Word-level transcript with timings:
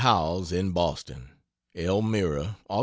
Howells, 0.01 0.51
in 0.51 0.71
Boston: 0.71 1.29
ELMIRA, 1.75 2.55
Aug. 2.71 2.79